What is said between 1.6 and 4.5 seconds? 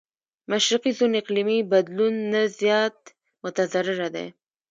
بدلون نه زيات متضرره دی.